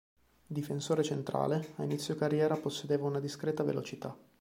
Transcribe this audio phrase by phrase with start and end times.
[0.47, 4.17] Difensore centrale, a inizio carriera possedeva una discreta velocità.